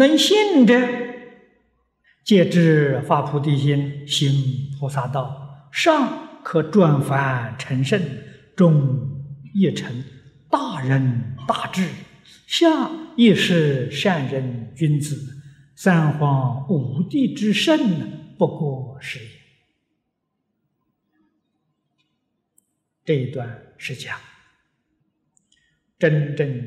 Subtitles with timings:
[0.00, 0.80] 能信者，
[2.24, 4.32] 皆知发菩提心，行
[4.78, 8.00] 菩萨道，上可转凡成圣，
[8.56, 9.22] 中
[9.52, 10.02] 亦成
[10.48, 11.86] 大仁大智，
[12.46, 15.36] 下亦是善人君子。
[15.76, 17.78] 三皇五帝之圣，
[18.38, 19.30] 不过是也。
[23.04, 24.18] 这一段是讲
[25.98, 26.62] 真正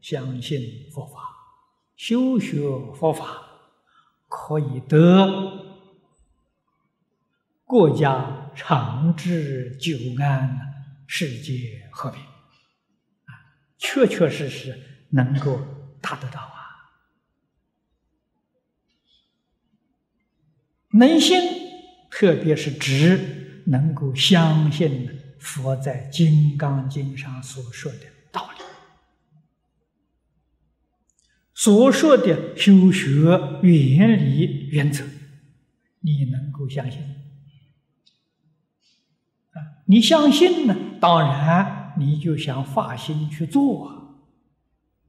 [0.00, 1.31] 相信佛法、
[2.04, 2.58] 修学
[2.96, 3.46] 佛法，
[4.26, 5.24] 可以得
[7.64, 10.58] 国家长治久安、
[11.06, 12.20] 世界和平
[13.26, 13.30] 啊，
[13.78, 14.76] 确确实实
[15.10, 15.60] 能够
[16.00, 16.90] 达得到啊。
[20.94, 21.40] 能信，
[22.10, 28.64] 特别是直能够相信佛在《金刚经》上所说的道理，
[31.62, 35.04] 所说的修学原理原则，
[36.00, 37.00] 你能够相信
[39.52, 39.86] 啊？
[39.86, 40.74] 你相信呢？
[41.00, 43.86] 当然，你就想发心去做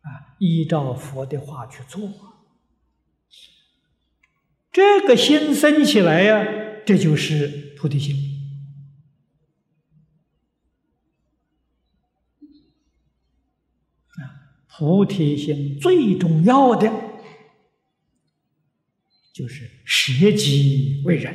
[0.00, 2.10] 啊，依照佛的话去做。
[4.72, 6.44] 这个心生起来呀，
[6.84, 8.16] 这就是菩提心。
[14.16, 16.90] 啊，菩提心最重要的
[19.32, 21.34] 就是舍己为人，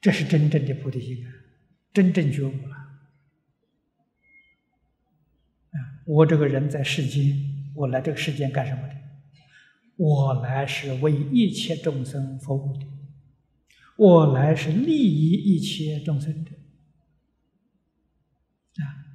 [0.00, 1.32] 这是真正的菩提心啊，
[1.92, 2.76] 真正觉悟了。
[5.70, 7.56] 啊，我这个人在世间。
[7.72, 8.94] 我来这个世间干什么的？
[9.96, 12.86] 我来是为一切众生服务的，
[13.96, 16.49] 我来是利益一切众生的。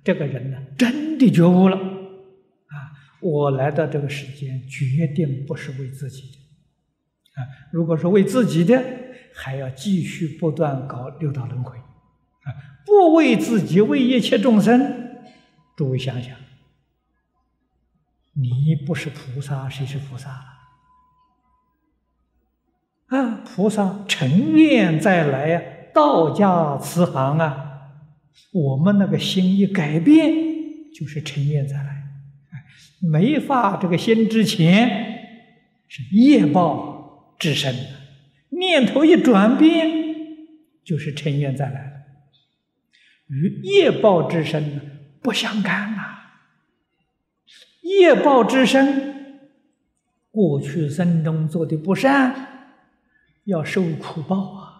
[0.05, 1.75] 这个人呢，真的觉悟了。
[1.75, 2.73] 啊，
[3.21, 7.41] 我来到这个世间，决定不是为自己的。
[7.41, 7.43] 啊，
[7.73, 8.81] 如果是为自己的，
[9.33, 11.75] 还要继续不断搞六道轮回。
[11.77, 12.47] 啊，
[12.85, 15.17] 不为自己，为一切众生，
[15.75, 16.35] 诸位想想。
[18.33, 20.29] 你不是菩萨，谁是菩萨
[23.07, 25.61] 啊，菩萨成愿再来呀，
[25.93, 27.74] 道家慈航啊，
[28.51, 30.33] 我们那个心一改变，
[30.93, 32.03] 就是成愿再来。
[33.01, 35.43] 没发这个心之前，
[35.87, 37.75] 是业报之身
[38.49, 39.91] 念头一转变，
[40.83, 41.91] 就是成愿再来了，
[43.27, 46.03] 与业报之身不相干呐。
[47.81, 49.49] 业报之身，
[50.31, 52.79] 过去生中做的不善，
[53.43, 54.71] 要受苦报啊！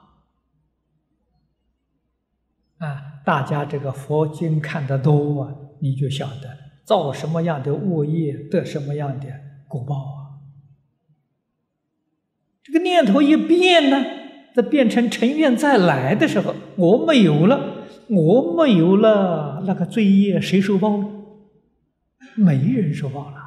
[2.78, 9.28] 啊，大家这个佛经看得多啊，你就晓得造什么样的恶业得什么样的
[9.68, 10.22] 果报啊！
[12.64, 14.06] 这个念头一变呢，
[14.53, 21.09] 这变成成愿再来的时候，我没有了，我没有了，那个罪业谁受报呢？
[22.35, 23.38] 没人受报了，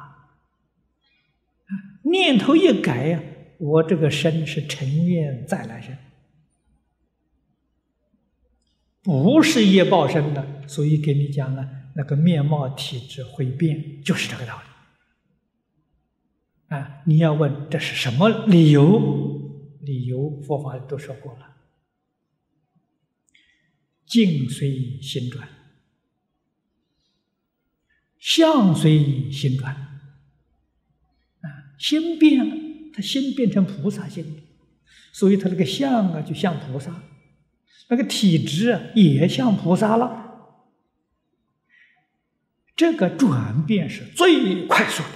[2.03, 3.19] 念头一改呀，
[3.59, 5.95] 我这个身是尘愿再来生，
[9.01, 14.67] 不是业报生的，所以给你讲了，那个面貌体质会变，就是这个道理。
[16.75, 19.47] 啊，你要问这是什么理由？
[19.81, 21.55] 理由佛法都说过了，
[24.05, 25.47] 境随心转。
[28.19, 31.47] 相随心转，啊，
[31.79, 32.55] 心变了，
[32.93, 34.43] 他心变成菩萨心，
[35.13, 37.01] 所以他那个相啊，就像菩萨，
[37.89, 40.15] 那个体质，也像菩萨了。
[42.75, 45.09] 这个转变是最快速的，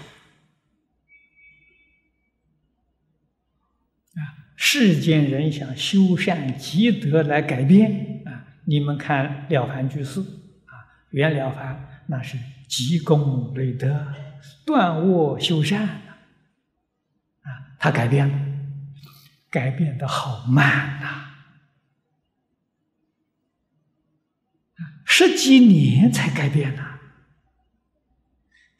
[4.21, 10.73] 啊，世间人想修善积德来改变啊，你们看了凡居士啊，
[11.11, 12.37] 原了凡那是。
[12.65, 14.07] 积功累德，
[14.65, 16.07] 断恶修善啊，
[17.77, 18.35] 他改变了，
[19.51, 21.32] 改变的好慢呐，
[25.15, 26.99] 十几年才改变呐。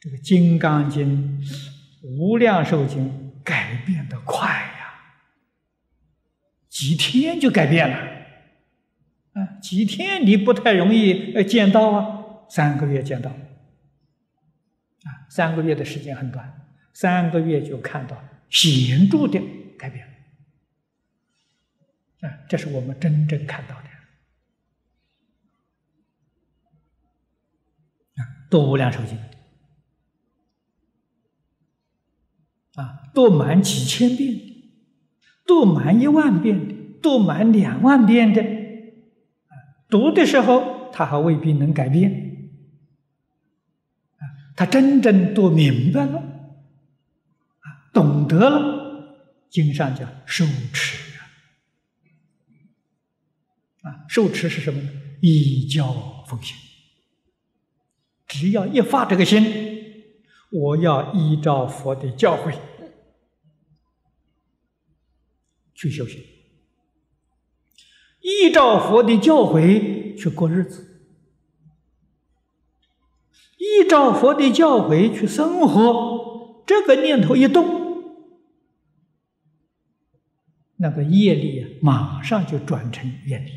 [0.00, 1.40] 这个《金刚经》
[2.18, 3.08] 《无量寿经》
[3.44, 4.94] 改变的快呀，
[6.68, 7.96] 几天就改变了，
[9.34, 13.30] 啊，几天你不太容易呃见到啊，三个月见到。
[13.30, 16.52] 啊，三个月的时间很短，
[16.92, 18.20] 三个月就看到
[18.50, 19.40] 显著的
[19.78, 20.04] 改变。
[22.22, 23.84] 啊，这是我们真正看到的。
[28.44, 29.16] 啊，《多无量寿经》
[32.80, 34.72] 啊，读满几千遍的，
[35.46, 38.42] 读满一万遍的，读满两万遍的，
[39.88, 42.50] 读的时候他还未必能改变，
[44.18, 44.22] 啊，
[44.56, 49.18] 他真正读明白了，啊，懂得了，
[49.48, 51.20] 经上讲受持啊，
[53.88, 54.88] 啊，受持是什么呢？
[55.20, 56.56] 依教奉行，
[58.34, 59.72] 只要一发这个心。
[60.50, 62.56] 我要依照佛的教诲
[65.74, 66.20] 去修行，
[68.20, 71.10] 依照佛的教诲去过日子，
[73.58, 76.62] 依照佛的教诲去生活。
[76.66, 78.24] 这个念头一动，
[80.76, 83.50] 那个业力啊，马上就转成愿力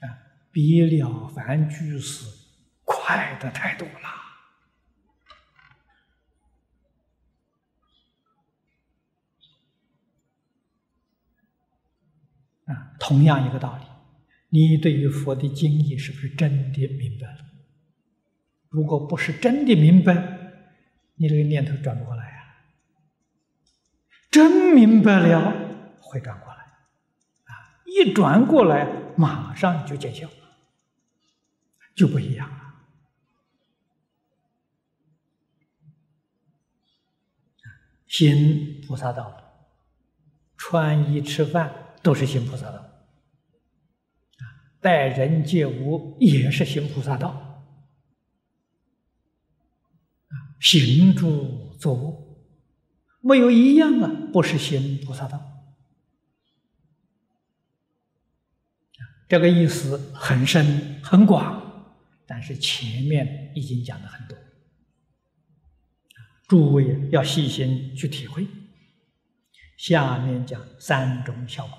[0.00, 0.18] 啊，
[0.50, 2.26] 比了凡居士
[3.06, 4.08] 快的太多了。
[12.64, 13.84] 啊，同样一个道理，
[14.48, 17.38] 你对于佛的经义是不是真的明白了？
[18.70, 20.16] 如果不是真的明白，
[21.14, 22.56] 你这个念头转不过来呀。
[24.32, 25.52] 真明白了，
[26.00, 26.58] 会转过来，
[27.44, 30.28] 啊，一转过来，马上就见效，
[31.94, 32.65] 就不一样了。
[38.16, 39.24] 行菩萨道，
[40.56, 41.82] 穿衣吃饭。
[42.02, 44.42] 都是行菩萨道，啊，
[44.80, 47.30] 待人接物也是行菩萨道，
[50.28, 52.46] 啊，行住坐卧
[53.20, 55.42] 没有一样啊，不是行菩萨道，
[59.28, 64.38] 这个意思很深很广，但是前面已经讲的很多，
[66.46, 68.46] 诸位要细心去体会。
[69.76, 71.78] 下面讲三种效果。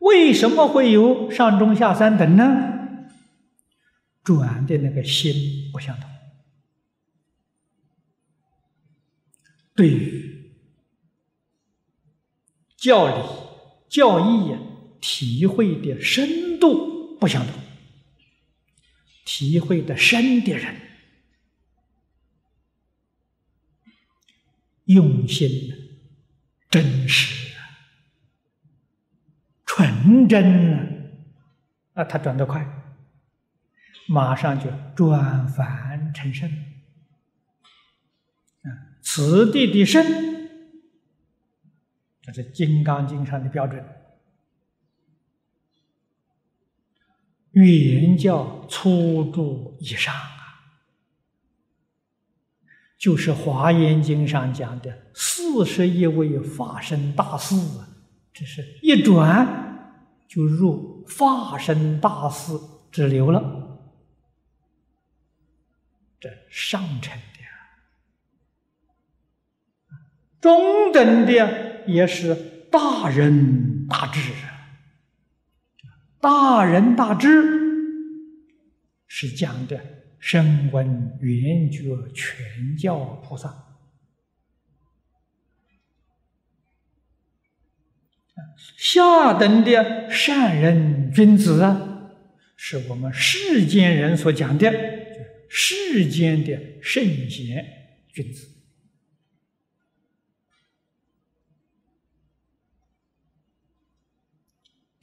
[0.00, 2.72] 为什么会有上中下三等呢？
[4.22, 6.10] 转的那个心不相同。
[9.74, 10.52] 对于
[12.76, 13.24] 教理、
[13.88, 14.56] 教义，
[15.00, 17.63] 体会的深度不相同。
[19.24, 20.76] 体会的深的人，
[24.84, 25.50] 用心
[26.70, 27.54] 真实。
[29.66, 30.78] 纯真呢？
[31.94, 32.64] 啊，他转得快，
[34.06, 36.48] 马上就转凡成圣。
[38.62, 38.68] 啊，
[39.00, 40.04] 此地的圣，
[42.22, 43.84] 这是《金刚经》上的标准，
[47.54, 50.74] 原教初度以上啊，
[52.98, 57.88] 就是《华严经》上讲的四十一位法身大士啊，
[58.32, 59.62] 这是一转。
[60.26, 62.58] 就入法身大士
[62.90, 63.78] 之流了，
[66.18, 67.38] 这上乘的，
[70.40, 72.34] 中等的也是
[72.72, 74.53] 大仁大智啊。
[76.24, 77.28] 大仁大智
[79.06, 79.78] 是讲的
[80.18, 81.82] 声闻缘觉
[82.14, 83.54] 全教菩萨。
[88.78, 92.10] 下等的善人君子啊，
[92.56, 94.72] 是我们世间人所讲的，
[95.50, 97.66] 世间的圣贤
[98.08, 98.48] 君子。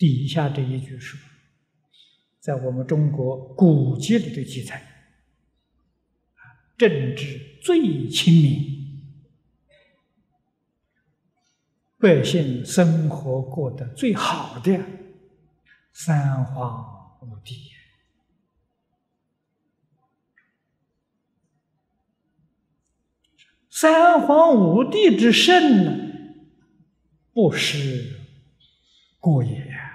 [0.02, 1.20] 底下这一句说，
[2.40, 4.84] 在我们中国古籍里的记载，
[6.76, 8.82] 政治最亲民。
[12.00, 14.84] 百姓生活过得最好的
[15.94, 17.70] 三皇五帝，
[23.70, 25.92] 三皇五帝之圣呢，
[27.34, 28.20] 不是
[29.20, 29.90] 过也呀！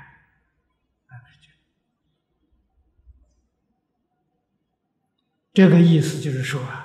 [5.57, 6.83] 这个意思就是说啊。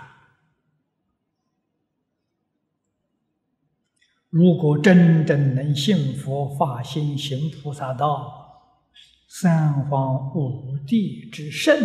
[4.30, 8.80] 如果真正能信佛、发心、行菩萨道，
[9.28, 11.78] 三皇五帝之圣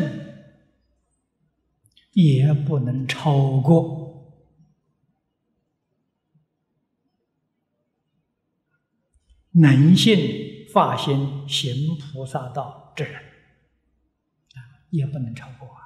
[2.13, 4.33] 也不能超过
[9.51, 15.86] 能信、发心、行菩萨道之人，啊，也不能超过啊。